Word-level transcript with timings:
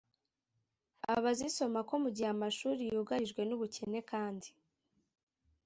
abazisoma 1.15 1.79
ko 1.89 1.93
mu 2.03 2.09
gihe 2.15 2.29
amashuri 2.35 2.81
yugarijwe 2.93 3.41
n 3.45 3.51
ubukene 3.55 3.99
kandi 4.11 4.49